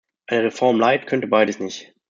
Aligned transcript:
Eine 0.25 0.45
Reform 0.45 0.79
light 0.79 1.05
könnte 1.05 1.27
beides 1.27 1.59
nicht. 1.59 1.93